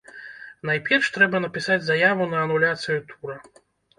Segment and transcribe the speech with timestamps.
[0.69, 3.37] Найперш, трэба напісаць заяву на ануляцыю тура.